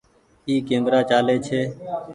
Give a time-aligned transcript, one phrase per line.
[0.47, 1.61] اي ڪيمرا چآلي ڇي